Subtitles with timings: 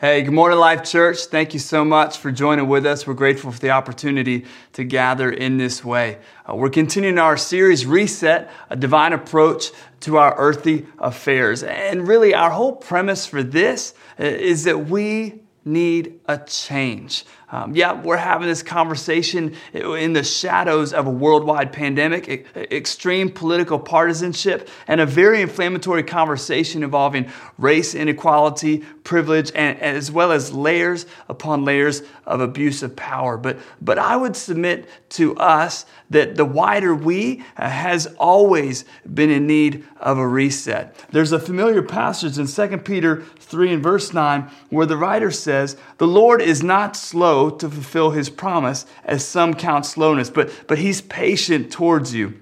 [0.00, 1.24] Hey, good morning, Life Church.
[1.24, 3.04] Thank you so much for joining with us.
[3.04, 6.18] We're grateful for the opportunity to gather in this way.
[6.48, 9.72] Uh, we're continuing our series, Reset, a divine approach
[10.02, 11.64] to our earthly affairs.
[11.64, 17.24] And really, our whole premise for this uh, is that we need a change.
[17.50, 23.78] Um, yeah, we're having this conversation in the shadows of a worldwide pandemic, extreme political
[23.78, 31.06] partisanship, and a very inflammatory conversation involving race inequality, privilege, and, as well as layers
[31.30, 33.38] upon layers of abuse of power.
[33.38, 39.30] But, but I would submit to us that the wider we uh, has always been
[39.30, 40.94] in need of a reset.
[41.12, 45.57] There's a familiar passage in 2 Peter 3 and verse 9 where the writer says,
[45.98, 50.78] The Lord is not slow to fulfill his promise, as some count slowness, but, but
[50.78, 52.34] he's patient towards you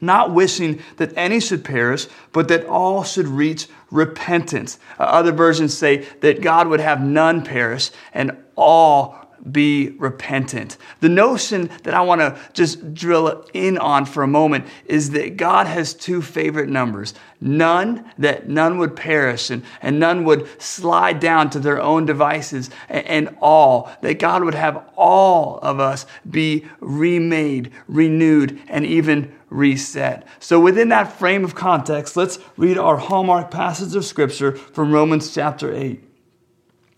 [0.00, 4.78] not wishing that any should perish, but that all should reach repentance.
[4.98, 10.76] Uh, other versions say that God would have none perish and all be repentant.
[11.00, 15.36] The notion that I want to just drill in on for a moment is that
[15.36, 21.20] God has two favorite numbers none, that none would perish and, and none would slide
[21.20, 26.06] down to their own devices, and, and all, that God would have all of us
[26.28, 30.26] be remade, renewed, and even reset.
[30.40, 35.32] So, within that frame of context, let's read our hallmark passage of Scripture from Romans
[35.32, 36.02] chapter 8.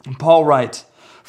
[0.07, 0.85] And Paul writes,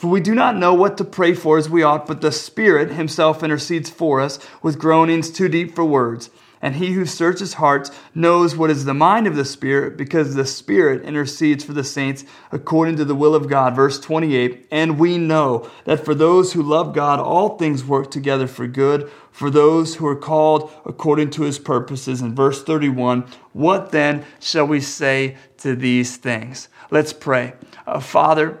[0.00, 2.90] For we do not know what to pray for as we ought, but the Spirit
[2.90, 6.30] Himself intercedes for us with groanings too deep for words.
[6.62, 10.46] And He who searches hearts knows what is the mind of the Spirit, because the
[10.46, 13.76] Spirit intercedes for the saints according to the will of God.
[13.76, 18.46] Verse 28 And we know that for those who love God, all things work together
[18.46, 22.22] for good, for those who are called according to His purposes.
[22.22, 26.68] In verse 31, what then shall we say to these things?
[26.90, 27.52] Let's pray.
[27.86, 28.60] Uh, Father,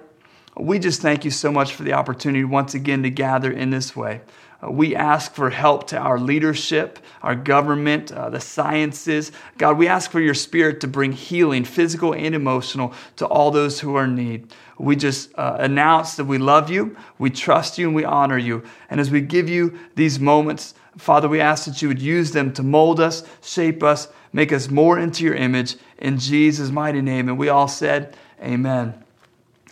[0.56, 3.94] we just thank you so much for the opportunity once again to gather in this
[3.94, 4.20] way.
[4.62, 9.32] Uh, we ask for help to our leadership, our government, uh, the sciences.
[9.58, 13.80] God, we ask for your spirit to bring healing, physical and emotional, to all those
[13.80, 14.52] who are in need.
[14.78, 18.62] We just uh, announce that we love you, we trust you, and we honor you.
[18.88, 22.52] And as we give you these moments, Father, we ask that you would use them
[22.54, 25.76] to mold us, shape us, make us more into your image.
[25.98, 27.28] In Jesus' mighty name.
[27.28, 29.04] And we all said, Amen.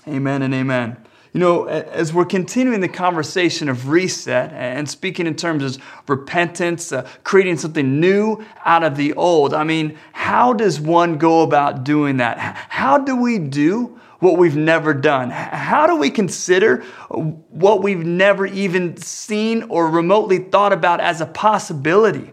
[0.08, 0.96] Amen and amen.
[1.34, 6.90] You know, as we're continuing the conversation of reset and speaking in terms of repentance,
[6.90, 11.84] uh, creating something new out of the old, I mean, how does one go about
[11.84, 12.38] doing that?
[12.70, 15.30] How do we do what we've never done?
[15.30, 21.26] How do we consider what we've never even seen or remotely thought about as a
[21.26, 22.32] possibility?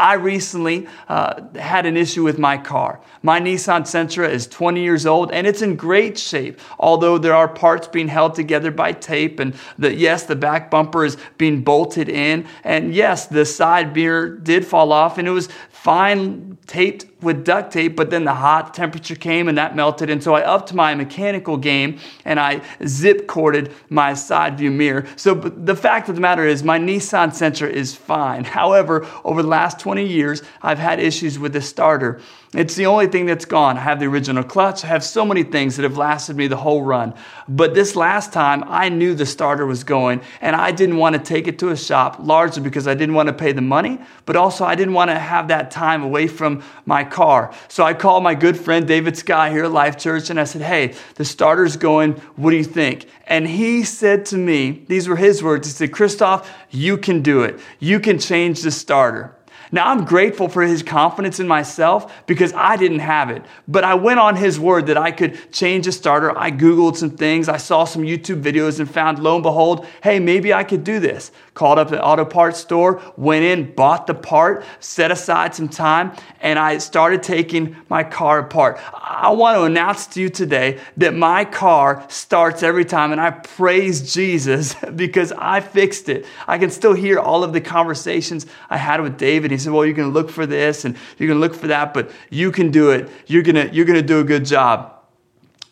[0.00, 3.00] I recently uh, had an issue with my car.
[3.22, 7.46] My Nissan Sentra is 20 years old and it's in great shape, although there are
[7.46, 9.38] parts being held together by tape.
[9.38, 12.46] And the, yes, the back bumper is being bolted in.
[12.64, 15.50] And yes, the side mirror did fall off and it was
[15.82, 20.10] fine taped with duct tape, but then the hot temperature came and that melted.
[20.10, 25.06] And so I upped my mechanical game and I zip corded my side view mirror.
[25.16, 28.44] So the fact of the matter is, my Nissan Sentra is fine.
[28.60, 32.20] However, over the last 20 years, I've had issues with the starter.
[32.52, 33.76] It's the only thing that's gone.
[33.76, 34.82] I have the original clutch.
[34.82, 37.14] I have so many things that have lasted me the whole run.
[37.46, 41.22] But this last time, I knew the starter was going and I didn't want to
[41.22, 44.34] take it to a shop, largely because I didn't want to pay the money, but
[44.34, 47.54] also I didn't want to have that time away from my car.
[47.68, 50.62] So I called my good friend David Sky here at Life Church and I said,
[50.62, 52.14] Hey, the starter's going.
[52.34, 53.06] What do you think?
[53.28, 55.68] And he said to me, these were his words.
[55.68, 57.60] He said, Christoph, you can do it.
[57.78, 59.36] You can change the starter.
[59.72, 63.44] Now, I'm grateful for his confidence in myself because I didn't have it.
[63.68, 66.36] But I went on his word that I could change a starter.
[66.36, 67.48] I Googled some things.
[67.48, 70.98] I saw some YouTube videos and found, lo and behold, hey, maybe I could do
[70.98, 71.30] this.
[71.60, 76.12] Called up the auto parts store, went in, bought the part, set aside some time,
[76.40, 78.80] and I started taking my car apart.
[78.94, 83.32] I want to announce to you today that my car starts every time, and I
[83.32, 86.24] praise Jesus because I fixed it.
[86.48, 89.50] I can still hear all of the conversations I had with David.
[89.50, 91.66] He said, Well, you're going to look for this and you're going to look for
[91.66, 93.10] that, but you can do it.
[93.26, 94.94] You're to, you're to do a good job.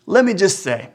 [0.05, 0.91] Let me just say,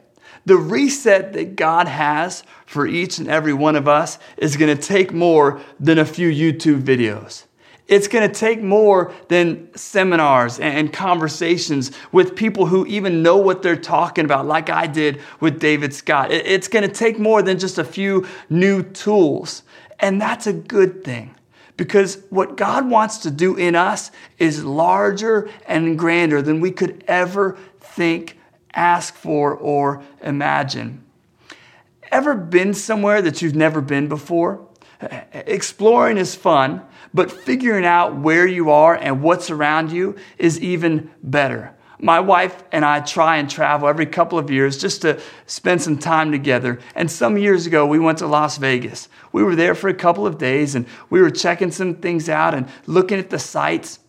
[0.45, 4.81] The reset that God has for each and every one of us is going to
[4.81, 7.45] take more than a few YouTube videos.
[7.87, 13.61] It's going to take more than seminars and conversations with people who even know what
[13.61, 16.31] they're talking about, like I did with David Scott.
[16.31, 19.63] It's going to take more than just a few new tools.
[19.99, 21.35] And that's a good thing
[21.75, 27.03] because what God wants to do in us is larger and grander than we could
[27.07, 28.37] ever think,
[28.73, 31.03] ask for, or imagine.
[32.11, 34.67] Ever been somewhere that you've never been before?
[35.33, 36.81] Exploring is fun,
[37.13, 41.75] but figuring out where you are and what's around you is even better.
[41.99, 45.97] My wife and I try and travel every couple of years just to spend some
[45.97, 46.79] time together.
[46.95, 49.07] And some years ago, we went to Las Vegas.
[49.31, 52.53] We were there for a couple of days and we were checking some things out
[52.53, 53.99] and looking at the sights.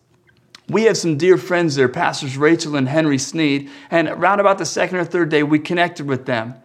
[0.67, 4.65] We have some dear friends there, Pastors Rachel and Henry Sneed, and around about the
[4.65, 6.55] second or third day, we connected with them.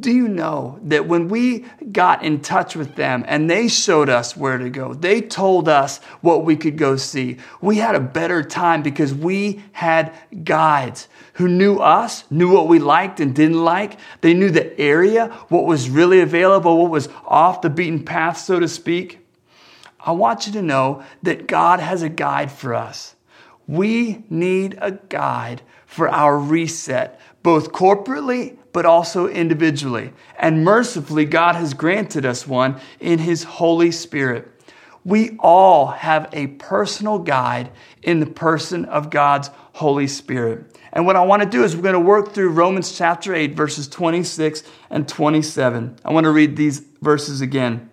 [0.00, 4.36] Do you know that when we got in touch with them and they showed us
[4.36, 8.42] where to go, they told us what we could go see, we had a better
[8.42, 10.12] time because we had
[10.44, 13.98] guides who knew us, knew what we liked and didn't like.
[14.20, 18.60] They knew the area, what was really available, what was off the beaten path, so
[18.60, 19.20] to speak.
[19.98, 23.14] I want you to know that God has a guide for us.
[23.68, 30.12] We need a guide for our reset, both corporately but also individually.
[30.38, 34.48] And mercifully, God has granted us one in His Holy Spirit.
[35.04, 37.70] We all have a personal guide
[38.02, 40.78] in the person of God's Holy Spirit.
[40.92, 43.54] And what I want to do is we're going to work through Romans chapter 8,
[43.54, 45.98] verses 26 and 27.
[46.04, 47.90] I want to read these verses again.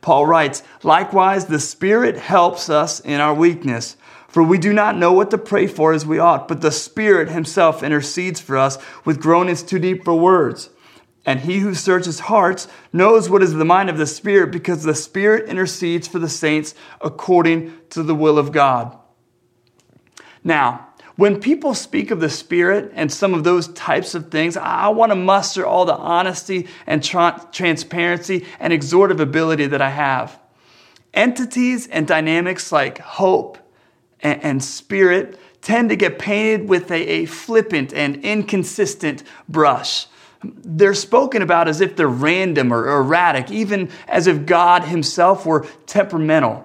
[0.00, 3.96] Paul writes, Likewise, the Spirit helps us in our weakness.
[4.36, 7.30] For we do not know what to pray for as we ought, but the Spirit
[7.30, 10.68] Himself intercedes for us with groanings too deep for words.
[11.24, 14.94] And He who searches hearts knows what is the mind of the Spirit, because the
[14.94, 18.98] Spirit intercedes for the saints according to the will of God.
[20.44, 24.88] Now, when people speak of the Spirit and some of those types of things, I
[24.88, 30.38] want to muster all the honesty and tra- transparency and exhortive ability that I have.
[31.14, 33.56] Entities and dynamics like hope,
[34.20, 40.06] and, and spirit tend to get painted with a, a flippant and inconsistent brush.
[40.44, 45.66] They're spoken about as if they're random or erratic, even as if God Himself were
[45.86, 46.64] temperamental.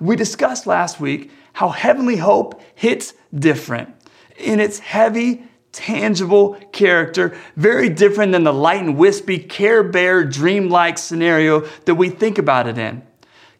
[0.00, 3.94] We discussed last week how heavenly hope hits different
[4.36, 10.98] in its heavy, tangible character, very different than the light and wispy, care bear, dreamlike
[10.98, 13.02] scenario that we think about it in.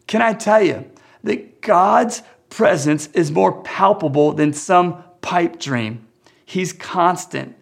[0.07, 0.85] Can I tell you
[1.23, 6.07] that God's presence is more palpable than some pipe dream.
[6.45, 7.55] He's constant.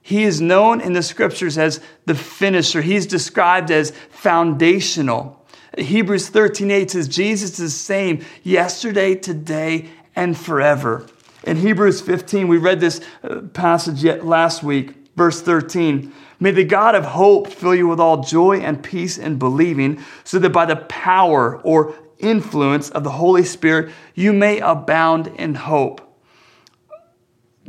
[0.00, 2.80] He is known in the scriptures as the finisher.
[2.80, 5.44] He's described as foundational.
[5.76, 11.06] Hebrews 13 8 says, Jesus is the same yesterday, today, and forever.
[11.44, 16.12] In Hebrews 15, we read this uh, passage yet last week, verse 13.
[16.40, 20.38] May the God of hope fill you with all joy and peace in believing, so
[20.38, 26.04] that by the power or influence of the Holy Spirit, you may abound in hope.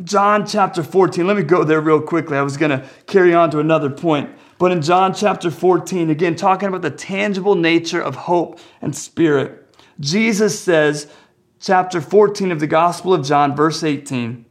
[0.04, 2.38] John chapter 14, let me go there real quickly.
[2.38, 4.30] I was going to carry on to another point.
[4.58, 9.76] But in John chapter 14, again, talking about the tangible nature of hope and spirit,
[10.00, 11.12] Jesus says,
[11.60, 14.46] chapter 14 of the Gospel of John, verse 18,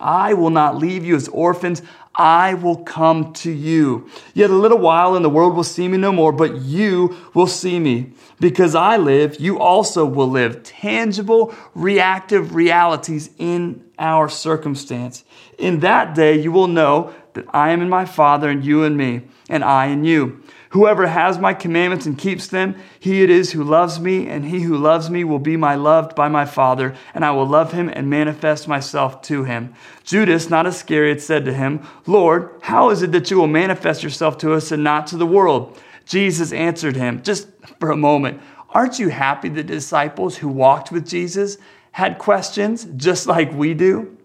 [0.00, 1.82] I will not leave you as orphans.
[2.18, 4.10] I will come to you.
[4.34, 7.46] Yet a little while and the world will see me no more, but you will
[7.46, 8.12] see me.
[8.40, 10.64] Because I live, you also will live.
[10.64, 15.24] Tangible, reactive realities in our circumstance.
[15.58, 18.96] In that day, you will know that I am in my Father and you in
[18.96, 20.42] me, and I in you.
[20.70, 24.60] Whoever has my commandments and keeps them, he it is who loves me, and he
[24.60, 27.88] who loves me will be my loved by my Father, and I will love him
[27.88, 29.74] and manifest myself to him.
[30.04, 34.36] Judas, not Iscariot, said to him, Lord, how is it that you will manifest yourself
[34.38, 35.80] to us and not to the world?
[36.04, 37.48] Jesus answered him, just
[37.80, 41.56] for a moment, aren't you happy the disciples who walked with Jesus
[41.92, 44.16] had questions just like we do?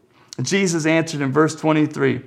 [0.42, 2.24] Jesus answered in verse 23.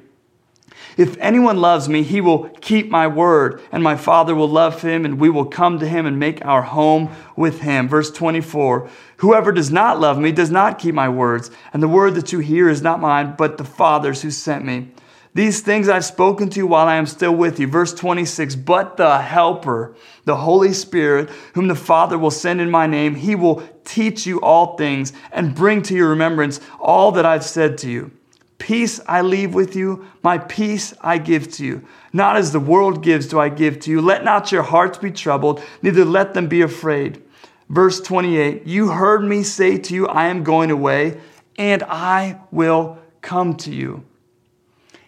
[0.96, 5.04] If anyone loves me, he will keep my word, and my Father will love him,
[5.04, 7.86] and we will come to him and make our home with him.
[7.86, 8.88] Verse 24
[9.18, 12.38] Whoever does not love me does not keep my words, and the word that you
[12.38, 14.88] hear is not mine, but the Father's who sent me.
[15.34, 17.66] These things I've spoken to you while I am still with you.
[17.66, 22.86] Verse 26 But the Helper, the Holy Spirit, whom the Father will send in my
[22.86, 27.44] name, he will teach you all things and bring to your remembrance all that I've
[27.44, 28.12] said to you.
[28.58, 31.86] Peace I leave with you, my peace I give to you.
[32.12, 34.00] Not as the world gives do I give to you.
[34.00, 37.22] Let not your hearts be troubled, neither let them be afraid.
[37.68, 41.20] Verse 28 You heard me say to you, I am going away,
[41.58, 44.04] and I will come to you.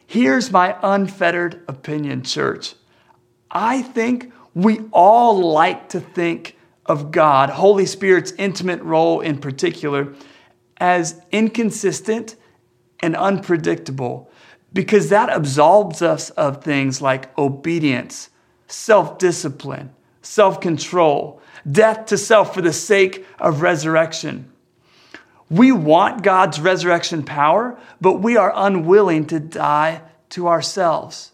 [0.07, 2.75] Here's my unfettered opinion, church.
[3.51, 10.15] I think we all like to think of God, Holy Spirit's intimate role in particular,
[10.79, 12.37] as inconsistent
[13.01, 14.31] and unpredictable
[14.73, 18.31] because that absolves us of things like obedience,
[18.67, 19.91] self discipline,
[20.23, 21.41] self control,
[21.71, 24.51] death to self for the sake of resurrection.
[25.51, 31.33] We want God's resurrection power, but we are unwilling to die to ourselves.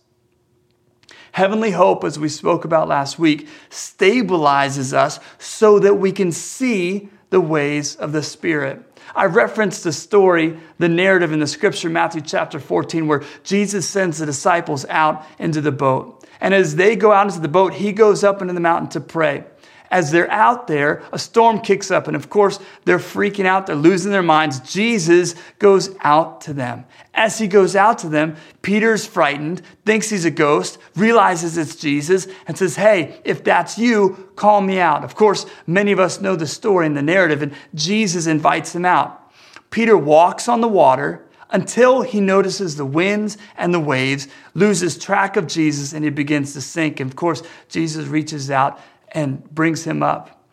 [1.33, 7.09] Heavenly hope, as we spoke about last week, stabilizes us so that we can see
[7.31, 8.81] the ways of the Spirit.
[9.15, 14.19] I referenced the story, the narrative in the scripture, Matthew chapter 14, where Jesus sends
[14.19, 16.25] the disciples out into the boat.
[16.41, 19.01] And as they go out into the boat, he goes up into the mountain to
[19.01, 19.45] pray
[19.91, 23.77] as they're out there, a storm kicks up, and of course, they're freaking out, they're
[23.77, 24.61] losing their minds.
[24.61, 26.85] Jesus goes out to them.
[27.13, 32.27] As he goes out to them, Peter's frightened, thinks he's a ghost, realizes it's Jesus,
[32.47, 35.05] and says, Hey, if that's you, call me out.
[35.05, 38.85] Of course, many of us know the story and the narrative, and Jesus invites him
[38.85, 39.21] out.
[39.71, 45.37] Peter walks on the water until he notices the winds and the waves, loses track
[45.37, 46.99] of Jesus, and he begins to sink.
[46.99, 48.81] And of course, Jesus reaches out
[49.15, 50.45] and brings him up.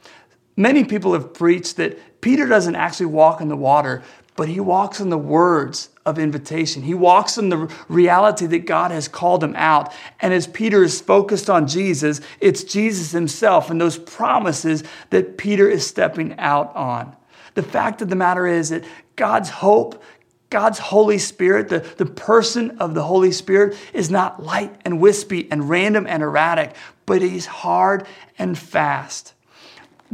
[0.55, 4.03] Many people have preached that Peter doesn't actually walk in the water,
[4.35, 6.83] but he walks in the words of invitation.
[6.83, 9.93] He walks in the reality that God has called him out.
[10.19, 15.69] And as Peter is focused on Jesus, it's Jesus himself and those promises that Peter
[15.69, 17.15] is stepping out on.
[17.55, 20.01] The fact of the matter is that God's hope,
[20.51, 25.49] God's Holy Spirit, the, the person of the Holy Spirit, is not light and wispy
[25.49, 28.05] and random and erratic, but he's hard
[28.37, 29.33] and fast.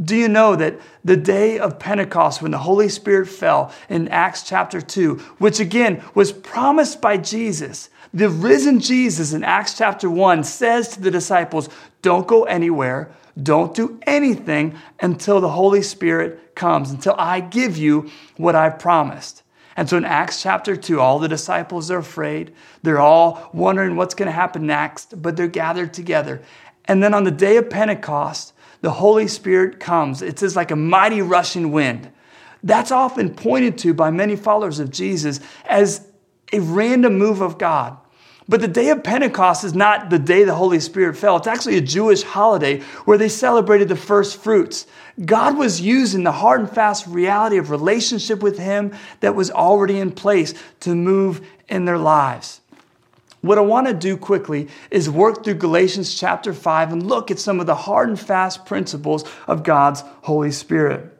[0.02, 4.44] Do you know that the day of Pentecost, when the Holy Spirit fell in Acts
[4.44, 10.44] chapter 2, which again was promised by Jesus, the risen Jesus in Acts chapter 1
[10.44, 11.68] says to the disciples,
[12.00, 13.10] Don't go anywhere,
[13.42, 19.42] don't do anything until the Holy Spirit comes, until I give you what I've promised.
[19.78, 22.52] And so in Acts chapter 2, all the disciples are afraid.
[22.82, 26.42] They're all wondering what's going to happen next, but they're gathered together.
[26.86, 30.20] And then on the day of Pentecost, the Holy Spirit comes.
[30.20, 32.10] It's says like a mighty rushing wind.
[32.64, 36.04] That's often pointed to by many followers of Jesus as
[36.52, 37.96] a random move of God.
[38.48, 41.36] But the day of Pentecost is not the day the Holy Spirit fell.
[41.36, 44.86] It's actually a Jewish holiday where they celebrated the first fruits.
[45.22, 49.98] God was using the hard and fast reality of relationship with Him that was already
[49.98, 52.62] in place to move in their lives.
[53.42, 57.38] What I want to do quickly is work through Galatians chapter 5 and look at
[57.38, 61.14] some of the hard and fast principles of God's Holy Spirit.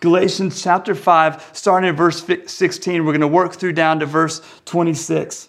[0.00, 4.42] Galatians chapter 5, starting at verse 16, we're going to work through down to verse
[4.66, 5.48] 26.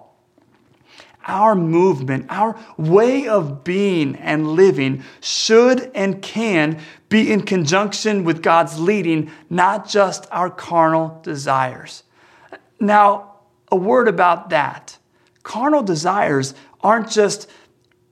[1.25, 8.41] our movement, our way of being and living should and can be in conjunction with
[8.41, 12.03] God's leading, not just our carnal desires.
[12.79, 13.35] Now,
[13.71, 14.97] a word about that.
[15.43, 17.49] Carnal desires aren't just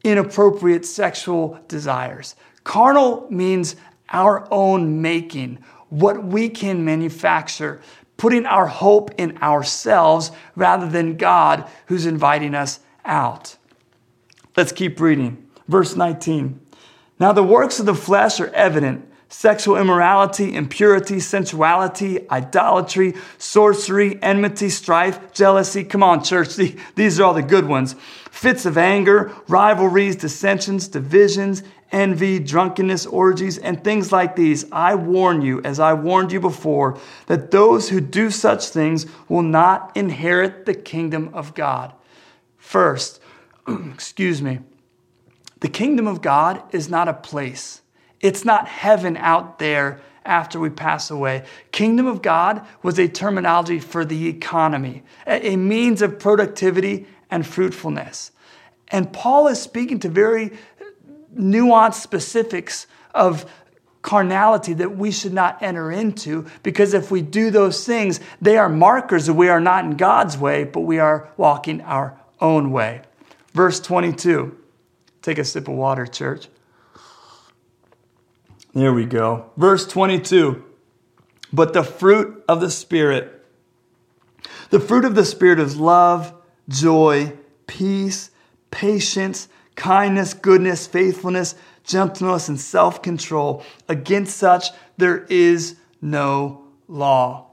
[0.03, 2.35] inappropriate sexual desires.
[2.63, 3.75] Carnal means
[4.09, 7.81] our own making, what we can manufacture,
[8.17, 13.57] putting our hope in ourselves rather than God who's inviting us out.
[14.55, 15.49] Let's keep reading.
[15.67, 16.59] Verse 19.
[17.19, 24.69] Now the works of the flesh are evident sexual immorality, impurity, sensuality, idolatry, sorcery, enmity,
[24.69, 25.83] strife, jealousy.
[25.83, 26.55] Come on, church.
[26.95, 27.95] These are all the good ones.
[28.31, 34.65] Fits of anger, rivalries, dissensions, divisions, envy, drunkenness, orgies, and things like these.
[34.71, 39.43] I warn you, as I warned you before, that those who do such things will
[39.43, 41.93] not inherit the kingdom of God.
[42.69, 43.19] First,
[43.67, 44.59] excuse me,
[45.59, 47.81] the kingdom of God is not a place.
[48.19, 51.45] It's not heaven out there after we pass away.
[51.71, 58.33] Kingdom of God was a terminology for the economy, a means of productivity and fruitfulness.
[58.89, 60.51] And Paul is speaking to very
[61.35, 62.85] nuanced specifics
[63.15, 63.51] of
[64.03, 68.69] carnality that we should not enter into because if we do those things, they are
[68.69, 73.01] markers that we are not in God's way, but we are walking our own way.
[73.53, 74.57] Verse 22.
[75.21, 76.47] Take a sip of water, church.
[78.73, 79.51] There we go.
[79.57, 80.63] Verse 22.
[81.51, 83.43] But the fruit of the Spirit,
[84.69, 86.33] the fruit of the Spirit is love,
[86.67, 87.33] joy,
[87.65, 88.29] peace,
[88.69, 93.63] patience, kindness, goodness, faithfulness, gentleness, and self control.
[93.87, 94.67] Against such
[94.97, 97.47] there is no law.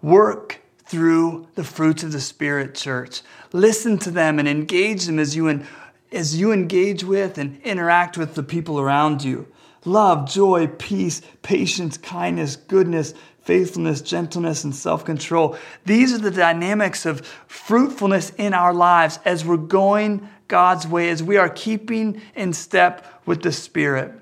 [0.00, 0.61] Work
[0.92, 3.22] through the fruits of the Spirit, church.
[3.54, 5.64] Listen to them and engage them as you,
[6.12, 9.46] as you engage with and interact with the people around you.
[9.86, 15.56] Love, joy, peace, patience, kindness, goodness, faithfulness, gentleness, and self control.
[15.86, 21.22] These are the dynamics of fruitfulness in our lives as we're going God's way, as
[21.22, 24.12] we are keeping in step with the Spirit.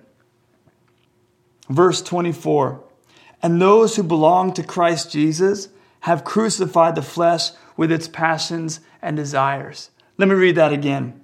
[1.69, 2.81] Verse 24
[3.43, 5.69] And those who belong to Christ Jesus
[6.01, 9.91] have crucified the flesh with its passions and desires.
[10.19, 11.21] Let me read that again.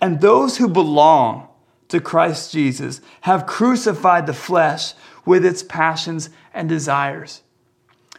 [0.00, 1.48] And those who belong
[1.88, 4.94] to Christ Jesus have crucified the flesh
[5.24, 7.42] with its passions and desires.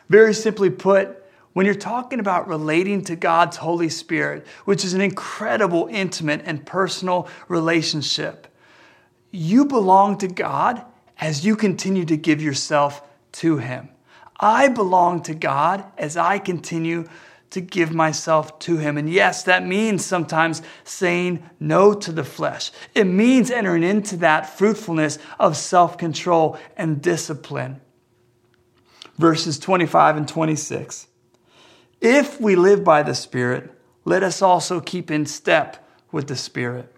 [0.10, 1.24] Very simply put,
[1.54, 6.66] when you're talking about relating to God's Holy Spirit, which is an incredible, intimate, and
[6.66, 8.48] personal relationship,
[9.32, 10.84] you belong to God
[11.20, 13.02] as you continue to give yourself
[13.34, 13.90] to Him.
[14.40, 17.08] I belong to God as I continue
[17.50, 18.98] to give myself to Him.
[18.98, 22.72] And yes, that means sometimes saying no to the flesh.
[22.94, 27.82] It means entering into that fruitfulness of self control and discipline.
[29.18, 31.08] Verses 25 and 26.
[32.02, 33.72] If we live by the Spirit,
[34.06, 36.94] let us also keep in step with the Spirit.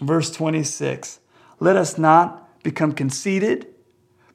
[0.00, 1.20] Verse 26.
[1.60, 3.66] Let us not become conceited,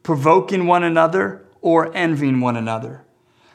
[0.02, 3.04] provoking one another, or envying one another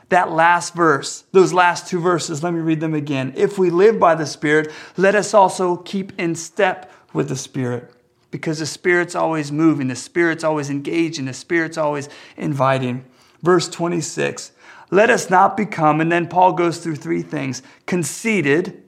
[0.09, 3.33] that last verse, those last two verses, let me read them again.
[3.37, 7.93] If we live by the Spirit, let us also keep in step with the Spirit.
[8.31, 13.05] Because the Spirit's always moving, the Spirit's always engaging, the Spirit's always inviting.
[13.43, 14.53] Verse 26
[14.91, 18.83] Let us not become, and then Paul goes through three things conceited,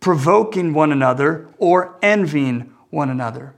[0.00, 3.54] provoking one another, or envying one another.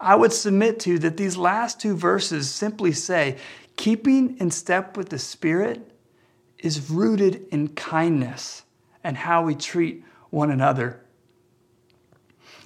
[0.00, 3.36] I would submit to you that these last two verses simply say,
[3.80, 5.90] keeping in step with the Spirit
[6.58, 8.62] is rooted in kindness
[9.02, 11.00] and how we treat one another.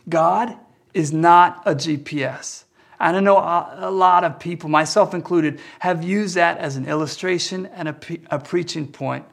[0.09, 0.59] God
[0.93, 2.65] is not a GPS.
[2.99, 7.67] And I know a lot of people, myself included, have used that as an illustration
[7.67, 7.97] and a,
[8.33, 9.25] a preaching point.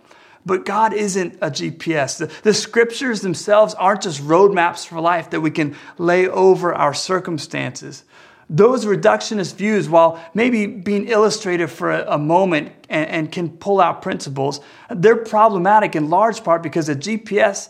[0.45, 2.19] But God isn't a GPS.
[2.19, 6.93] The, the, scriptures themselves aren't just roadmaps for life that we can lay over our
[6.93, 8.03] circumstances
[8.51, 13.79] those reductionist views, while maybe being illustrative for a, a moment and, and, can pull
[13.79, 14.59] out principles,
[14.89, 17.69] they're problematic in large part because a GPS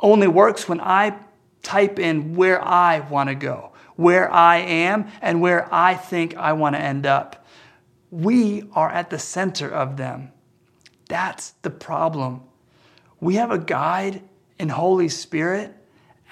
[0.00, 1.18] only works when I
[1.62, 6.52] type in where I want to go, where I am, and where I think I
[6.52, 7.46] want to end up.
[8.10, 10.32] We are at the center of them.
[11.08, 12.42] That's the problem.
[13.18, 14.20] We have a guide
[14.58, 15.74] in Holy Spirit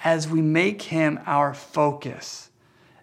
[0.05, 2.51] as we make him our focus.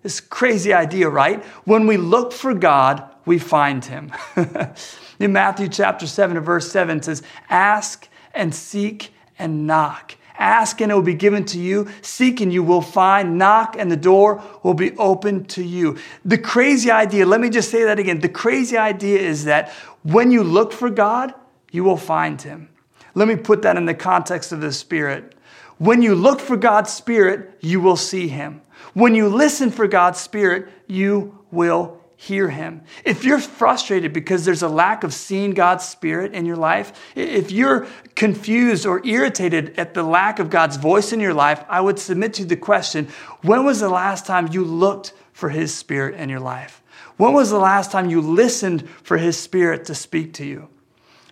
[0.03, 1.43] This crazy idea, right?
[1.65, 4.11] When we look for God, we find him.
[5.19, 10.15] In Matthew chapter 7 and verse 7 it says, Ask and seek and knock.
[10.37, 11.87] Ask and it will be given to you.
[12.01, 13.37] Seek and you will find.
[13.37, 15.97] Knock and the door will be open to you.
[16.25, 18.19] The crazy idea, let me just say that again.
[18.19, 19.69] The crazy idea is that
[20.01, 21.33] when you look for God,
[21.71, 22.69] you will find him.
[23.15, 25.35] Let me put that in the context of the Spirit.
[25.77, 28.61] When you look for God's Spirit, you will see him.
[28.93, 32.83] When you listen for God's Spirit, you will hear Him.
[33.03, 37.51] If you're frustrated because there's a lack of seeing God's Spirit in your life, if
[37.51, 41.99] you're confused or irritated at the lack of God's voice in your life, I would
[41.99, 43.07] submit to you the question
[43.41, 46.81] when was the last time you looked for His Spirit in your life?
[47.17, 50.69] When was the last time you listened for His Spirit to speak to you?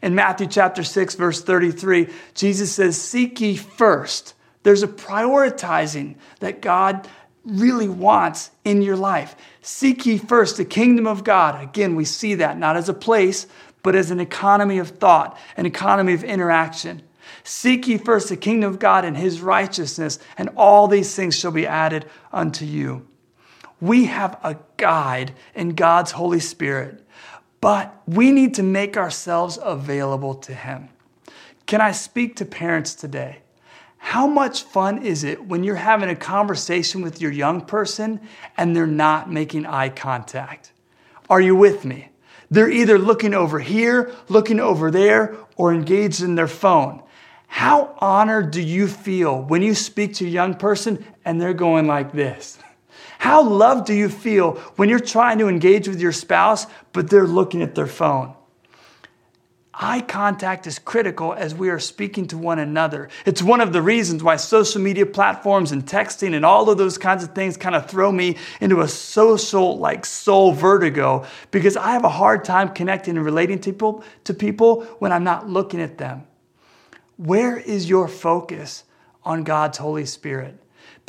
[0.02, 4.34] In Matthew chapter 6, verse 33, Jesus says, Seek ye first.
[4.64, 7.08] There's a prioritizing that God
[7.44, 9.36] really wants in your life.
[9.62, 11.62] Seek ye first the kingdom of God.
[11.62, 13.48] Again, we see that not as a place,
[13.84, 17.02] but as an economy of thought, an economy of interaction.
[17.44, 21.52] Seek ye first the kingdom of God and his righteousness, and all these things shall
[21.52, 23.08] be added unto you.
[23.80, 27.04] We have a guide in God's Holy Spirit,
[27.60, 30.90] but we need to make ourselves available to him.
[31.66, 33.40] Can I speak to parents today?
[34.04, 38.20] How much fun is it when you're having a conversation with your young person
[38.58, 40.74] and they're not making eye contact?
[41.30, 42.10] Are you with me?
[42.50, 47.04] They're either looking over here, looking over there, or engaged in their phone.
[47.46, 51.86] How honored do you feel when you speak to a young person and they're going
[51.86, 52.58] like this?
[53.20, 57.28] How loved do you feel when you're trying to engage with your spouse, but they're
[57.28, 58.34] looking at their phone?
[59.74, 63.08] Eye contact is critical as we are speaking to one another.
[63.26, 66.98] It's one of the reasons why social media platforms and texting and all of those
[66.98, 71.92] kinds of things kind of throw me into a social, like soul vertigo, because I
[71.92, 75.82] have a hard time connecting and relating to people, to people when I'm not looking
[75.82, 76.28] at them.
[77.16, 78.84] Where is your focus
[79.24, 80.58] on God's Holy Spirit?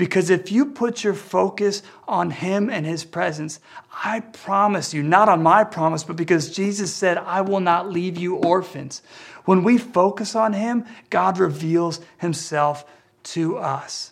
[0.02, 3.60] Because if you put your focus on Him and His presence,
[4.04, 8.18] I promise you, not on my promise, but because Jesus said, I will not leave
[8.18, 9.02] you orphans.
[9.44, 12.84] When we focus on Him, God reveals Himself
[13.22, 14.10] to us.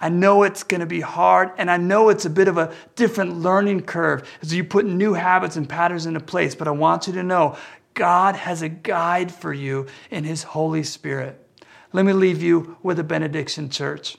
[0.00, 2.74] I know it's going to be hard, and I know it's a bit of a
[2.96, 7.06] different learning curve as you put new habits and patterns into place, but I want
[7.06, 7.56] you to know
[7.94, 11.40] God has a guide for you in His Holy Spirit.
[11.92, 14.16] Let me leave you with a benediction, church.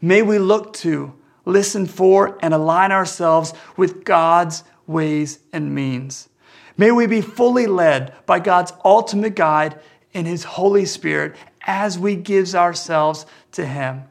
[0.00, 6.28] May we look to, listen for, and align ourselves with God's ways and means.
[6.76, 9.80] May we be fully led by God's ultimate guide
[10.12, 14.04] in His Holy Spirit as we give ourselves to Him.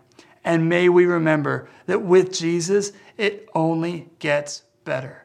[0.43, 5.22] And may we remember that with Jesus, it only gets better.